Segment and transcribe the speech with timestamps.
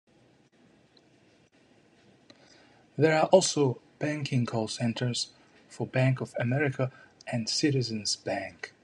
[2.97, 5.29] There are also banking call centers
[5.69, 6.91] for Bank of America
[7.31, 8.73] and Citizens Bank.